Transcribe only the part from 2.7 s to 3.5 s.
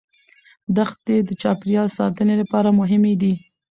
مهمې دي.